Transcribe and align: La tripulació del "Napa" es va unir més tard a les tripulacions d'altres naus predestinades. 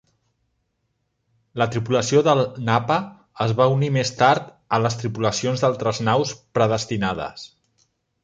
La 1.61 1.67
tripulació 1.73 2.21
del 2.27 2.41
"Napa" 2.69 2.97
es 3.45 3.53
va 3.61 3.67
unir 3.75 3.91
més 3.99 4.13
tard 4.23 4.49
a 4.77 4.81
les 4.85 4.97
tripulacions 5.03 5.65
d'altres 5.65 6.03
naus 6.09 6.33
predestinades. 6.59 7.45